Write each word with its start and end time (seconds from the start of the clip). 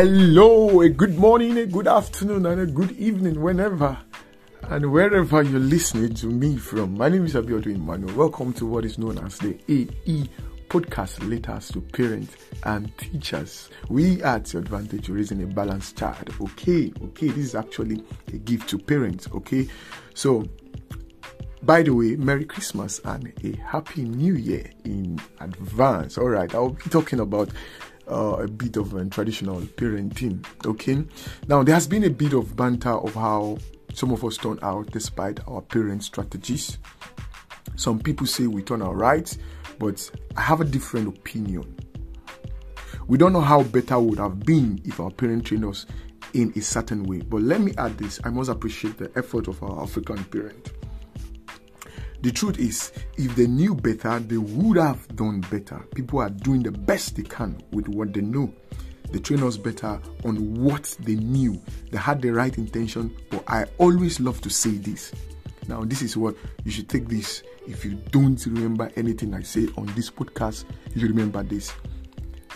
Hello, 0.00 0.80
a 0.80 0.88
good 0.88 1.18
morning, 1.18 1.58
a 1.58 1.66
good 1.66 1.88
afternoon, 1.88 2.46
and 2.46 2.60
a 2.60 2.66
good 2.66 2.92
evening, 2.92 3.42
whenever 3.42 3.98
and 4.68 4.92
wherever 4.92 5.42
you're 5.42 5.58
listening 5.58 6.14
to 6.14 6.28
me 6.28 6.56
from. 6.56 6.96
My 6.96 7.08
name 7.08 7.24
is 7.24 7.34
Abiodun 7.34 7.74
Emmanuel. 7.74 8.14
Welcome 8.14 8.52
to 8.52 8.66
what 8.66 8.84
is 8.84 8.96
known 8.96 9.18
as 9.18 9.38
the 9.38 9.58
AE 9.68 10.30
podcast 10.68 11.28
letters 11.28 11.72
to 11.72 11.80
parents 11.80 12.36
and 12.62 12.96
teachers. 12.96 13.70
We 13.88 14.22
are 14.22 14.36
at 14.36 14.52
your 14.52 14.62
advantage 14.62 15.08
raising 15.08 15.42
a 15.42 15.46
balanced 15.48 15.98
child. 15.98 16.32
Okay, 16.42 16.92
okay, 17.02 17.26
this 17.26 17.46
is 17.46 17.54
actually 17.56 18.04
a 18.28 18.36
gift 18.36 18.68
to 18.68 18.78
parents. 18.78 19.26
Okay, 19.34 19.66
so 20.14 20.48
by 21.62 21.82
the 21.82 21.92
way, 21.92 22.14
Merry 22.14 22.44
Christmas 22.44 23.00
and 23.04 23.32
a 23.42 23.56
Happy 23.56 24.02
New 24.02 24.34
Year 24.34 24.70
in 24.84 25.18
advance. 25.40 26.18
All 26.18 26.28
right, 26.28 26.54
I'll 26.54 26.70
be 26.70 26.88
talking 26.88 27.18
about 27.18 27.50
uh, 28.10 28.36
a 28.40 28.48
bit 28.48 28.76
of 28.76 28.94
uh, 28.94 29.04
traditional 29.04 29.60
parenting. 29.60 30.44
Okay, 30.64 31.04
now 31.46 31.62
there 31.62 31.74
has 31.74 31.86
been 31.86 32.04
a 32.04 32.10
bit 32.10 32.32
of 32.32 32.56
banter 32.56 32.90
of 32.90 33.14
how 33.14 33.58
some 33.94 34.12
of 34.12 34.24
us 34.24 34.36
turn 34.36 34.58
out 34.62 34.90
despite 34.90 35.40
our 35.48 35.62
parents' 35.62 36.06
strategies. 36.06 36.78
Some 37.76 38.00
people 38.00 38.26
say 38.26 38.46
we 38.46 38.62
turn 38.62 38.82
out 38.82 38.96
right, 38.96 39.36
but 39.78 40.10
I 40.36 40.40
have 40.40 40.60
a 40.60 40.64
different 40.64 41.08
opinion. 41.08 41.76
We 43.06 43.16
don't 43.16 43.32
know 43.32 43.40
how 43.40 43.62
better 43.62 43.98
would 43.98 44.18
have 44.18 44.40
been 44.40 44.80
if 44.84 45.00
our 45.00 45.10
parents 45.10 45.48
trained 45.48 45.64
us 45.64 45.86
in 46.34 46.52
a 46.56 46.60
certain 46.60 47.04
way. 47.04 47.20
But 47.20 47.42
let 47.42 47.60
me 47.60 47.72
add 47.78 47.96
this 47.96 48.20
I 48.24 48.30
must 48.30 48.50
appreciate 48.50 48.98
the 48.98 49.10
effort 49.16 49.48
of 49.48 49.62
our 49.62 49.82
African 49.82 50.22
parent. 50.24 50.72
The 52.20 52.32
truth 52.32 52.58
is, 52.58 52.92
if 53.16 53.36
they 53.36 53.46
knew 53.46 53.74
better, 53.74 54.18
they 54.18 54.38
would 54.38 54.76
have 54.76 55.06
done 55.14 55.40
better. 55.42 55.84
People 55.94 56.20
are 56.20 56.30
doing 56.30 56.62
the 56.64 56.72
best 56.72 57.14
they 57.14 57.22
can 57.22 57.62
with 57.70 57.88
what 57.88 58.12
they 58.12 58.20
know. 58.20 58.52
They 59.10 59.20
train 59.20 59.42
us 59.42 59.56
better 59.56 60.00
on 60.24 60.54
what 60.54 60.96
they 61.00 61.14
knew. 61.14 61.60
They 61.90 61.98
had 61.98 62.20
the 62.20 62.30
right 62.30 62.56
intention, 62.58 63.16
but 63.30 63.44
I 63.46 63.66
always 63.78 64.20
love 64.20 64.40
to 64.42 64.50
say 64.50 64.70
this. 64.70 65.12
Now, 65.68 65.84
this 65.84 66.02
is 66.02 66.16
what 66.16 66.34
you 66.64 66.70
should 66.70 66.88
take 66.88 67.08
this. 67.08 67.42
If 67.66 67.84
you 67.84 67.94
don't 68.10 68.44
remember 68.46 68.90
anything 68.96 69.34
I 69.34 69.42
say 69.42 69.68
on 69.76 69.86
this 69.94 70.10
podcast, 70.10 70.64
you 70.94 71.06
remember 71.06 71.42
this. 71.42 71.72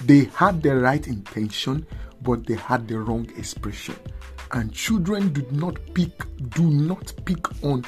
They 0.04 0.24
had 0.34 0.62
the 0.62 0.76
right 0.76 1.06
intention, 1.06 1.86
but 2.22 2.46
they 2.46 2.54
had 2.54 2.88
the 2.88 2.98
wrong 2.98 3.30
expression. 3.36 3.96
And 4.52 4.72
children 4.72 5.32
do 5.32 5.46
not 5.52 5.78
pick, 5.94 6.24
do 6.50 6.64
not 6.64 7.12
pick 7.24 7.62
on 7.62 7.84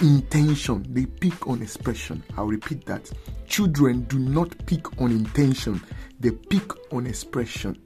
intention, 0.00 0.86
they 0.90 1.06
pick 1.06 1.46
on 1.46 1.62
expression. 1.62 2.22
I'll 2.36 2.46
repeat 2.46 2.84
that. 2.86 3.10
Children 3.46 4.02
do 4.02 4.18
not 4.18 4.54
pick 4.66 5.00
on 5.00 5.10
intention, 5.10 5.80
they 6.20 6.30
pick 6.30 6.92
on 6.92 7.06
expression. 7.06 7.80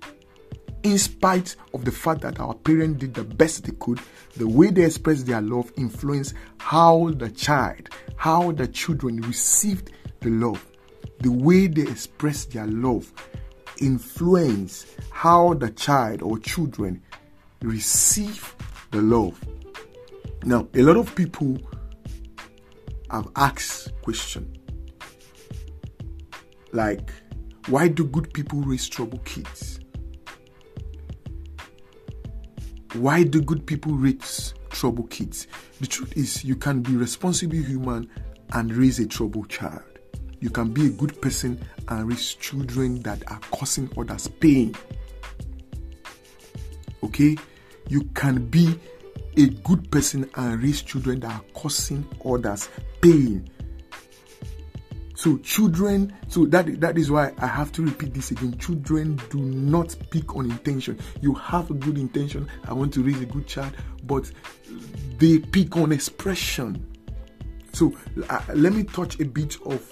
In 0.83 0.97
spite 0.97 1.57
of 1.75 1.85
the 1.85 1.93
fact 1.93 2.23
that 2.23 2.41
our 2.41 2.55
parents 2.55 3.01
did 3.01 3.13
the 3.13 3.25
best 3.25 3.65
they 3.65 3.73
could, 3.79 4.01
the 4.37 4.49
way 4.49 4.71
they 4.71 4.85
expressed 4.85 5.27
their 5.27 5.43
love 5.43 5.71
influenced 5.77 6.35
how 6.59 7.11
the 7.11 7.31
child, 7.31 7.91
how 8.17 8.53
the 8.53 8.67
children 8.67 9.21
received 9.23 9.91
the 10.21 10.31
love. 10.31 10.67
The 11.21 11.31
way 11.31 11.67
they 11.67 11.83
expressed 11.83 12.53
their 12.53 12.67
love 12.67 13.13
influence 13.79 14.87
how 15.11 15.55
the 15.55 15.71
child 15.71 16.23
or 16.23 16.39
children 16.39 17.03
receive 17.61 18.55
the 18.91 19.03
love. 19.03 19.39
Now, 20.45 20.67
a 20.75 20.83
lot 20.83 20.97
of 20.97 21.15
people 21.15 21.59
have 23.11 23.29
asked 23.37 23.93
question. 24.03 24.57
Like 26.73 27.13
why 27.67 27.89
do 27.89 28.05
good 28.05 28.33
people 28.33 28.61
raise 28.63 28.89
trouble 28.89 29.19
kids? 29.19 29.79
Why 32.95 33.23
do 33.23 33.41
good 33.41 33.67
people 33.67 33.93
raise 33.93 34.55
trouble 34.71 35.05
kids? 35.05 35.47
The 35.81 35.87
truth 35.87 36.17
is 36.17 36.45
you 36.45 36.57
can 36.57 36.83
be 36.83 36.97
responsible 36.97 37.59
human 37.59 38.11
and 38.53 38.73
raise 38.73 38.99
a 38.99 39.07
trouble 39.07 39.45
child. 39.45 39.83
You 40.41 40.51
can 40.51 40.73
be 40.73 40.87
a 40.87 40.91
good 40.91 41.21
person 41.21 41.65
and 41.89 42.09
raise 42.09 42.35
children 42.35 43.03
that 43.03 43.23
are 43.31 43.41
causing 43.53 43.91
others 43.97 44.27
pain. 44.27 44.75
Okay? 47.05 47.37
You 47.89 48.03
can 48.15 48.47
be 48.47 48.79
a 49.37 49.47
good 49.47 49.91
person 49.91 50.29
and 50.35 50.63
raise 50.63 50.83
children 50.83 51.21
that 51.21 51.33
are 51.33 51.45
causing 51.55 52.07
others 52.25 52.69
pain. 53.01 53.49
So 55.15 55.37
children, 55.39 56.17
so 56.29 56.47
that 56.47 56.81
that 56.81 56.97
is 56.97 57.11
why 57.11 57.33
I 57.39 57.47
have 57.47 57.73
to 57.73 57.83
repeat 57.83 58.15
this 58.15 58.31
again. 58.31 58.57
Children 58.57 59.21
do 59.29 59.39
not 59.39 59.95
pick 60.09 60.35
on 60.35 60.47
intention. 60.51 60.99
You 61.21 61.35
have 61.35 61.71
a 61.71 61.75
good 61.75 61.99
intention. 61.99 62.49
I 62.67 62.73
want 62.73 62.95
to 62.95 63.03
raise 63.03 63.21
a 63.21 63.27
good 63.27 63.47
child, 63.47 63.75
but 64.05 64.31
they 65.19 65.39
pick 65.39 65.77
on 65.77 65.93
expression. 65.93 66.87
So 67.75 67.95
uh, 68.31 68.41
let 68.55 68.73
me 68.73 68.85
touch 68.85 69.21
a 69.21 69.27
bit 69.27 69.59
of 69.67 69.87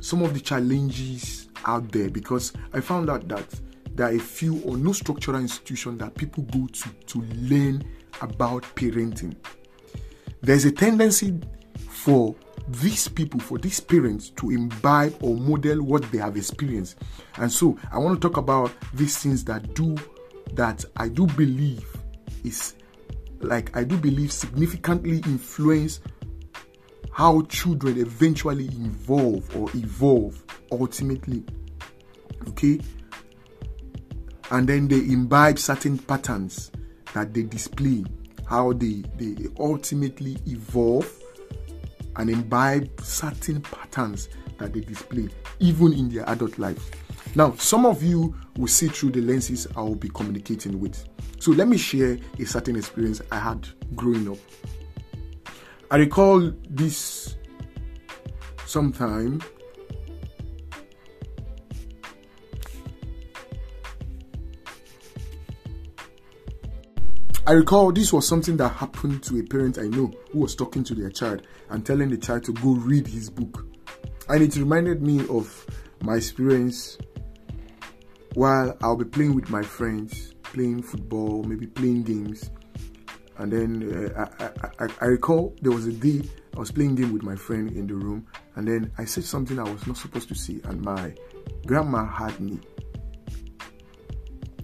some 0.00 0.22
of 0.22 0.34
the 0.34 0.40
challenges 0.40 1.48
out 1.64 1.92
there 1.92 2.10
because 2.10 2.52
I 2.72 2.80
found 2.80 3.10
out 3.10 3.28
that 3.28 3.46
there 3.94 4.08
are 4.08 4.14
a 4.14 4.18
few 4.18 4.60
or 4.62 4.76
no 4.76 4.92
structural 4.92 5.38
institution 5.38 5.98
that 5.98 6.16
people 6.16 6.42
go 6.44 6.66
to 6.66 6.88
to 7.06 7.20
learn 7.20 7.84
about 8.22 8.62
parenting. 8.74 9.36
There's 10.40 10.64
a 10.64 10.72
tendency 10.72 11.40
for 11.88 12.34
these 12.68 13.08
people, 13.08 13.40
for 13.40 13.58
these 13.58 13.80
parents 13.80 14.30
to 14.30 14.50
imbibe 14.50 15.16
or 15.20 15.36
model 15.36 15.82
what 15.82 16.10
they 16.10 16.18
have 16.18 16.36
experienced. 16.36 16.98
And 17.36 17.50
so 17.50 17.78
I 17.90 17.98
want 17.98 18.20
to 18.20 18.28
talk 18.28 18.38
about 18.38 18.72
these 18.94 19.18
things 19.18 19.44
that 19.44 19.74
do 19.74 19.96
that 20.54 20.84
I 20.96 21.08
do 21.08 21.26
believe 21.26 21.86
is 22.44 22.74
like 23.40 23.76
I 23.76 23.84
do 23.84 23.96
believe 23.96 24.32
significantly 24.32 25.18
influence 25.26 26.00
how 27.12 27.42
children 27.42 27.98
eventually 27.98 28.66
evolve 28.66 29.54
or 29.56 29.68
evolve 29.74 30.42
ultimately. 30.70 31.44
Okay? 32.48 32.80
And 34.50 34.68
then 34.68 34.88
they 34.88 34.98
imbibe 34.98 35.58
certain 35.58 35.98
patterns 35.98 36.70
that 37.14 37.34
they 37.34 37.42
display, 37.42 38.04
how 38.46 38.72
they, 38.72 39.02
they 39.16 39.36
ultimately 39.58 40.38
evolve 40.46 41.10
and 42.16 42.30
imbibe 42.30 42.88
certain 43.00 43.60
patterns 43.60 44.28
that 44.58 44.72
they 44.72 44.80
display, 44.80 45.28
even 45.58 45.92
in 45.92 46.08
their 46.08 46.28
adult 46.28 46.58
life. 46.58 46.90
Now, 47.34 47.54
some 47.56 47.86
of 47.86 48.02
you 48.02 48.34
will 48.56 48.68
see 48.68 48.88
through 48.88 49.10
the 49.10 49.22
lenses 49.22 49.66
I 49.76 49.80
will 49.80 49.94
be 49.94 50.10
communicating 50.10 50.78
with. 50.78 51.02
So, 51.40 51.52
let 51.52 51.68
me 51.68 51.78
share 51.78 52.18
a 52.38 52.44
certain 52.44 52.76
experience 52.76 53.22
I 53.30 53.38
had 53.38 53.66
growing 53.96 54.30
up. 54.30 54.38
I 55.90 55.96
recall 55.96 56.52
this 56.68 57.36
sometime 58.66 59.42
I 67.44 67.52
recall 67.52 67.90
this 67.90 68.12
was 68.12 68.26
something 68.28 68.56
that 68.58 68.68
happened 68.68 69.24
to 69.24 69.40
a 69.40 69.42
parent 69.42 69.76
I 69.76 69.88
know 69.88 70.12
who 70.30 70.38
was 70.38 70.54
talking 70.54 70.84
to 70.84 70.94
their 70.94 71.10
child 71.10 71.42
and 71.70 71.84
telling 71.84 72.08
the 72.08 72.16
child 72.16 72.44
to 72.44 72.52
go 72.52 72.74
read 72.74 73.04
his 73.04 73.30
book. 73.30 73.66
And 74.28 74.42
it 74.42 74.54
reminded 74.54 75.02
me 75.02 75.26
of 75.28 75.66
my 76.04 76.14
experience 76.14 76.98
while 78.34 78.76
I'll 78.80 78.96
be 78.96 79.06
playing 79.06 79.34
with 79.34 79.50
my 79.50 79.62
friends, 79.62 80.34
playing 80.44 80.82
football, 80.82 81.42
maybe 81.42 81.66
playing 81.66 82.04
games. 82.04 82.48
And 83.38 83.52
then 83.52 84.12
uh, 84.16 84.28
I, 84.38 84.84
I, 84.84 84.88
I, 85.00 85.04
recall 85.06 85.56
there 85.62 85.72
was 85.72 85.86
a 85.86 85.92
day 85.92 86.22
I 86.54 86.60
was 86.60 86.70
playing 86.70 86.94
game 86.94 87.12
with 87.12 87.24
my 87.24 87.34
friend 87.34 87.72
in 87.72 87.88
the 87.88 87.94
room, 87.94 88.24
and 88.54 88.68
then 88.68 88.92
I 88.98 89.04
said 89.04 89.24
something 89.24 89.58
I 89.58 89.68
was 89.68 89.84
not 89.86 89.96
supposed 89.96 90.28
to 90.28 90.36
say, 90.36 90.60
and 90.64 90.80
my 90.82 91.12
grandma 91.66 92.06
had 92.06 92.38
me. 92.38 92.60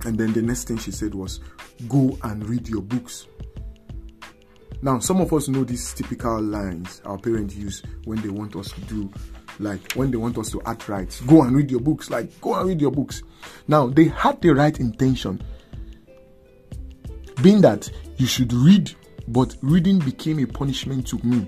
And 0.04 0.16
then 0.16 0.32
the 0.32 0.42
next 0.42 0.68
thing 0.68 0.78
she 0.78 0.92
said 0.92 1.14
was, 1.14 1.40
go 1.88 2.18
and 2.22 2.48
read 2.48 2.68
your 2.68 2.82
books. 2.82 3.26
Now, 4.80 5.00
some 5.00 5.20
of 5.20 5.32
us 5.32 5.48
know 5.48 5.64
these 5.64 5.92
typical 5.92 6.40
lines 6.40 7.02
our 7.04 7.18
parents 7.18 7.56
use 7.56 7.82
when 8.04 8.20
they 8.22 8.28
want 8.28 8.54
us 8.54 8.70
to 8.70 8.80
do, 8.82 9.10
like 9.58 9.92
when 9.94 10.10
they 10.10 10.16
want 10.16 10.38
us 10.38 10.50
to 10.52 10.62
act 10.66 10.88
right. 10.88 11.20
Go 11.26 11.42
and 11.42 11.56
read 11.56 11.70
your 11.70 11.80
books. 11.80 12.10
Like, 12.10 12.40
go 12.40 12.54
and 12.54 12.68
read 12.68 12.80
your 12.80 12.92
books. 12.92 13.22
Now, 13.66 13.88
they 13.88 14.04
had 14.04 14.40
the 14.40 14.50
right 14.50 14.78
intention, 14.78 15.42
being 17.42 17.60
that 17.62 17.90
you 18.18 18.26
should 18.26 18.52
read, 18.52 18.92
but 19.26 19.56
reading 19.62 19.98
became 19.98 20.38
a 20.38 20.46
punishment 20.46 21.06
to 21.08 21.18
me. 21.24 21.46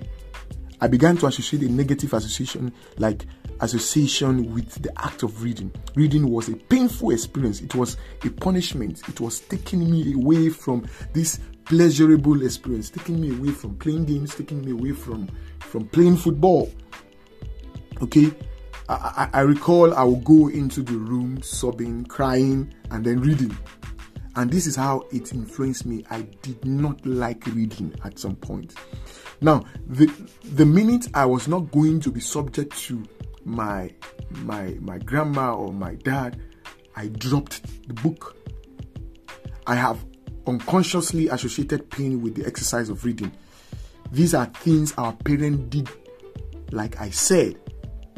I 0.81 0.87
began 0.87 1.15
to 1.17 1.27
associate 1.27 1.63
a 1.63 1.71
negative 1.71 2.13
association 2.13 2.73
like 2.97 3.25
association 3.61 4.53
with 4.53 4.81
the 4.81 4.91
act 5.03 5.23
of 5.23 5.43
reading. 5.43 5.71
Reading 5.95 6.29
was 6.29 6.49
a 6.49 6.55
painful 6.55 7.11
experience, 7.11 7.61
it 7.61 7.75
was 7.75 7.97
a 8.25 8.29
punishment, 8.29 9.07
it 9.07 9.19
was 9.19 9.39
taking 9.41 9.89
me 9.89 10.13
away 10.13 10.49
from 10.49 10.85
this 11.13 11.39
pleasurable 11.65 12.43
experience, 12.43 12.89
taking 12.89 13.21
me 13.21 13.31
away 13.31 13.49
from 13.51 13.75
playing 13.77 14.05
games, 14.05 14.35
taking 14.35 14.63
me 14.65 14.71
away 14.71 14.91
from, 14.91 15.29
from 15.59 15.87
playing 15.87 16.17
football. 16.17 16.71
Okay, 18.01 18.31
I, 18.89 19.29
I, 19.31 19.41
recall 19.41 19.93
I 19.93 20.03
would 20.03 20.23
go 20.23 20.47
into 20.49 20.81
the 20.81 20.93
room 20.97 21.41
sobbing, 21.41 22.05
crying, 22.05 22.73
and 22.89 23.05
then 23.05 23.21
reading. 23.21 23.55
And 24.35 24.49
this 24.49 24.65
is 24.65 24.75
how 24.75 25.03
it 25.11 25.33
influenced 25.33 25.85
me. 25.85 26.03
I 26.09 26.21
did 26.41 26.65
not 26.65 27.05
like 27.05 27.45
reading 27.47 27.93
at 28.03 28.17
some 28.17 28.35
point. 28.35 28.75
Now, 29.41 29.63
the 29.87 30.07
the 30.53 30.65
minute 30.65 31.07
I 31.13 31.25
was 31.25 31.47
not 31.47 31.71
going 31.71 31.99
to 32.01 32.11
be 32.11 32.21
subject 32.21 32.77
to 32.83 33.03
my 33.45 33.91
my 34.29 34.77
my 34.79 34.97
grandma 34.99 35.55
or 35.55 35.73
my 35.73 35.95
dad, 35.95 36.41
I 36.95 37.07
dropped 37.07 37.87
the 37.87 37.93
book. 37.95 38.35
I 39.67 39.75
have 39.75 40.03
unconsciously 40.47 41.27
associated 41.27 41.89
pain 41.89 42.21
with 42.21 42.35
the 42.35 42.45
exercise 42.45 42.89
of 42.89 43.05
reading. 43.05 43.31
These 44.11 44.33
are 44.33 44.45
things 44.45 44.93
our 44.97 45.13
parents 45.13 45.63
did, 45.69 45.89
like 46.71 46.99
I 46.99 47.09
said, 47.09 47.57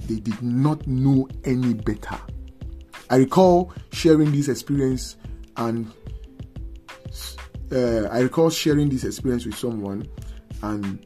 they 0.07 0.19
did 0.19 0.41
not 0.41 0.87
know 0.87 1.27
any 1.43 1.73
better. 1.73 2.19
I 3.09 3.17
recall 3.17 3.73
sharing 3.91 4.31
this 4.31 4.47
experience 4.47 5.17
and 5.57 5.91
uh, 7.71 8.07
I 8.09 8.21
recall 8.21 8.49
sharing 8.49 8.89
this 8.89 9.03
experience 9.03 9.45
with 9.45 9.55
someone 9.55 10.07
and 10.61 11.05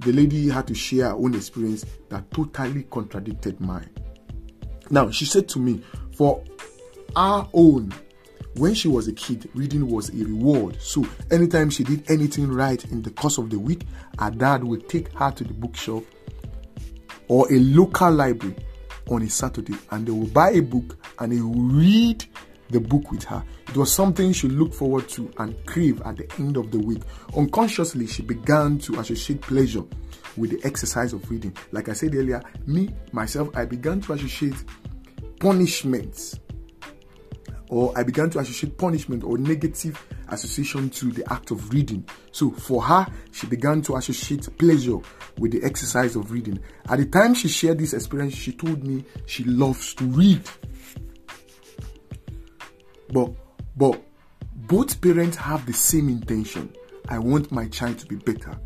the 0.00 0.12
lady 0.12 0.48
had 0.48 0.66
to 0.68 0.74
share 0.74 1.06
her 1.08 1.14
own 1.14 1.34
experience 1.34 1.84
that 2.08 2.30
totally 2.30 2.84
contradicted 2.84 3.60
mine. 3.60 3.90
Now, 4.90 5.10
she 5.10 5.24
said 5.24 5.48
to 5.50 5.58
me, 5.58 5.82
for 6.16 6.42
our 7.14 7.48
own, 7.52 7.92
when 8.56 8.74
she 8.74 8.88
was 8.88 9.06
a 9.08 9.12
kid, 9.12 9.48
reading 9.54 9.88
was 9.88 10.08
a 10.10 10.24
reward. 10.24 10.80
So, 10.80 11.06
anytime 11.30 11.70
she 11.70 11.84
did 11.84 12.10
anything 12.10 12.48
right 12.48 12.82
in 12.86 13.02
the 13.02 13.10
course 13.10 13.38
of 13.38 13.50
the 13.50 13.58
week, 13.58 13.86
her 14.18 14.30
dad 14.30 14.64
would 14.64 14.88
take 14.88 15.12
her 15.12 15.30
to 15.30 15.44
the 15.44 15.54
bookshop 15.54 16.02
or 17.28 17.50
a 17.52 17.58
local 17.58 18.10
library 18.10 18.56
on 19.08 19.22
a 19.22 19.28
Saturday 19.30 19.74
and 19.90 20.06
they 20.06 20.12
will 20.12 20.26
buy 20.26 20.50
a 20.50 20.60
book 20.60 20.98
and 21.18 21.32
they 21.32 21.40
will 21.40 21.54
read 21.54 22.24
the 22.70 22.80
book 22.80 23.10
with 23.10 23.24
her. 23.24 23.44
It 23.68 23.76
was 23.76 23.92
something 23.92 24.32
she 24.32 24.48
looked 24.48 24.74
forward 24.74 25.08
to 25.10 25.30
and 25.38 25.54
crave 25.66 26.00
at 26.02 26.16
the 26.16 26.28
end 26.38 26.56
of 26.56 26.70
the 26.70 26.78
week. 26.78 27.02
Unconsciously, 27.36 28.06
she 28.06 28.22
began 28.22 28.78
to 28.78 28.98
associate 29.00 29.40
pleasure 29.42 29.84
with 30.36 30.50
the 30.50 30.66
exercise 30.66 31.12
of 31.12 31.28
reading. 31.30 31.56
Like 31.72 31.88
I 31.88 31.92
said 31.92 32.14
earlier, 32.14 32.42
me, 32.66 32.90
myself, 33.12 33.54
I 33.56 33.64
began 33.64 34.00
to 34.02 34.12
associate 34.12 34.64
punishments 35.38 36.38
or 37.70 37.96
I 37.96 38.02
began 38.02 38.28
to 38.30 38.40
associate 38.40 38.76
punishment 38.76 39.22
or 39.22 39.38
negative 39.38 40.04
association 40.28 40.90
to 40.90 41.12
the 41.12 41.32
act 41.32 41.52
of 41.52 41.72
reading. 41.72 42.04
So 42.32 42.50
for 42.50 42.82
her, 42.82 43.06
she 43.30 43.46
began 43.46 43.80
to 43.82 43.96
associate 43.96 44.48
pleasure 44.58 44.98
with 45.38 45.52
the 45.52 45.62
exercise 45.62 46.16
of 46.16 46.32
reading. 46.32 46.58
At 46.88 46.98
the 46.98 47.06
time 47.06 47.34
she 47.34 47.48
shared 47.48 47.78
this 47.78 47.94
experience, 47.94 48.34
she 48.34 48.52
told 48.52 48.84
me 48.84 49.04
she 49.26 49.44
loves 49.44 49.94
to 49.94 50.04
read. 50.04 50.42
But 53.12 53.32
but 53.76 54.02
both 54.54 55.00
parents 55.00 55.36
have 55.36 55.66
the 55.66 55.72
same 55.72 56.08
intention. 56.08 56.74
I 57.08 57.18
want 57.18 57.50
my 57.50 57.66
child 57.68 57.98
to 57.98 58.06
be 58.06 58.16
better, 58.16 58.58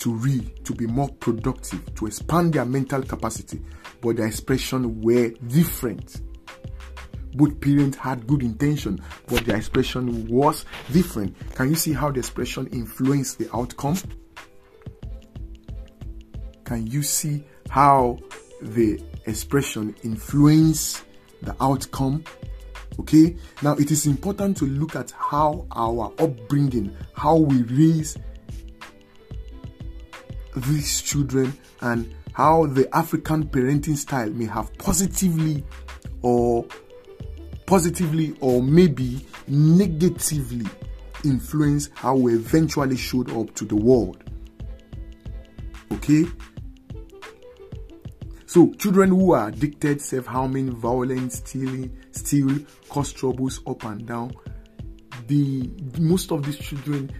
to 0.00 0.12
read, 0.12 0.64
to 0.64 0.74
be 0.74 0.86
more 0.86 1.08
productive, 1.08 1.94
to 1.96 2.06
expand 2.06 2.54
their 2.54 2.64
mental 2.64 3.02
capacity, 3.02 3.60
but 4.00 4.16
their 4.16 4.26
expression 4.26 5.00
were 5.00 5.30
different 5.48 6.20
both 7.34 7.60
parents 7.60 7.96
had 7.96 8.26
good 8.26 8.42
intention, 8.42 9.00
but 9.26 9.44
their 9.44 9.56
expression 9.56 10.26
was 10.28 10.64
different. 10.92 11.34
Can 11.54 11.70
you 11.70 11.76
see 11.76 11.92
how 11.92 12.10
the 12.10 12.18
expression 12.18 12.66
influenced 12.68 13.38
the 13.38 13.54
outcome? 13.54 13.96
Can 16.64 16.86
you 16.86 17.02
see 17.02 17.44
how 17.68 18.18
the 18.60 19.02
expression 19.26 19.94
influenced 20.02 21.04
the 21.42 21.56
outcome? 21.60 22.24
Okay, 23.00 23.36
now 23.62 23.72
it 23.74 23.90
is 23.90 24.06
important 24.06 24.56
to 24.58 24.66
look 24.66 24.96
at 24.96 25.10
how 25.12 25.66
our 25.72 26.12
upbringing, 26.18 26.94
how 27.14 27.36
we 27.36 27.62
raise 27.62 28.18
these 30.56 31.00
children, 31.00 31.52
and 31.80 32.14
how 32.32 32.66
the 32.66 32.88
African 32.94 33.46
parenting 33.46 33.96
style 33.96 34.30
may 34.30 34.46
have 34.46 34.72
positively 34.78 35.64
or 36.22 36.66
positively 37.66 38.36
or 38.40 38.62
maybe 38.62 39.26
negatively 39.48 40.66
influence 41.24 41.90
how 41.94 42.14
we 42.14 42.34
eventually 42.34 42.96
showed 42.96 43.30
up 43.32 43.54
to 43.54 43.64
the 43.64 43.76
world. 43.76 44.22
Okay? 45.92 46.24
So, 48.52 48.70
children 48.74 49.08
who 49.08 49.32
are 49.32 49.48
addicted, 49.48 50.02
self 50.02 50.26
harming, 50.26 50.72
violent, 50.72 51.32
stealing, 51.32 51.96
steal, 52.10 52.58
cause 52.90 53.10
troubles 53.10 53.62
up 53.66 53.82
and 53.84 54.06
down. 54.06 54.34
The 55.26 55.70
most 55.98 56.30
of 56.32 56.44
these 56.44 56.58
children 56.58 57.10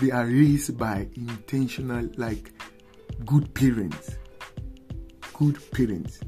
they 0.00 0.10
are 0.10 0.26
raised 0.26 0.76
by 0.76 1.06
intentional, 1.14 2.10
like 2.16 2.54
good 3.24 3.54
parents. 3.54 4.16
Good 5.34 5.60
parents. 5.70 6.18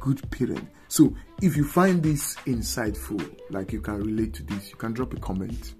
Good 0.00 0.30
parents. 0.30 0.64
So 0.88 1.14
if 1.42 1.54
you 1.54 1.66
find 1.66 2.02
this 2.02 2.36
insightful, 2.46 3.30
like 3.50 3.74
you 3.74 3.82
can 3.82 3.98
relate 3.98 4.32
to 4.36 4.42
this, 4.44 4.70
you 4.70 4.76
can 4.76 4.94
drop 4.94 5.12
a 5.12 5.20
comment. 5.20 5.74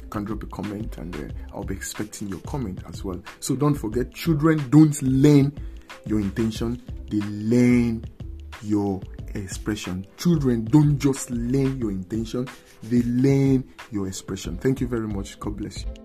You 0.00 0.06
can 0.06 0.22
drop 0.22 0.44
a 0.44 0.46
comment 0.46 0.96
and 0.98 1.16
uh, 1.16 1.34
I'll 1.52 1.64
be 1.64 1.74
expecting 1.74 2.28
your 2.28 2.40
comment 2.42 2.84
as 2.88 3.02
well. 3.02 3.20
So 3.40 3.56
don't 3.56 3.74
forget, 3.74 4.14
children 4.14 4.64
don't 4.70 5.02
learn 5.02 5.52
your 6.06 6.20
intention, 6.20 6.82
they 7.10 7.20
learn 7.20 8.04
your 8.62 9.00
expression. 9.34 10.06
Children 10.16 10.64
don't 10.64 10.98
just 10.98 11.30
learn 11.30 11.78
your 11.78 11.90
intention, 11.90 12.48
they 12.84 13.02
learn 13.02 13.64
your 13.90 14.06
expression. 14.06 14.56
Thank 14.56 14.80
you 14.80 14.86
very 14.86 15.08
much. 15.08 15.38
God 15.40 15.56
bless 15.56 15.84
you. 15.84 16.03